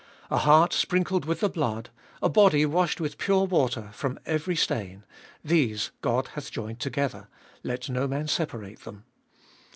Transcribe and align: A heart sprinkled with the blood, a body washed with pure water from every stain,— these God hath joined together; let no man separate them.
A 0.31 0.39
heart 0.39 0.73
sprinkled 0.73 1.25
with 1.25 1.41
the 1.41 1.47
blood, 1.49 1.91
a 2.23 2.27
body 2.27 2.65
washed 2.65 2.99
with 2.99 3.19
pure 3.19 3.43
water 3.43 3.91
from 3.93 4.17
every 4.25 4.55
stain,— 4.55 5.05
these 5.51 5.91
God 6.01 6.29
hath 6.29 6.49
joined 6.49 6.79
together; 6.79 7.27
let 7.63 7.87
no 7.87 8.07
man 8.07 8.27
separate 8.27 8.79
them. 8.79 9.05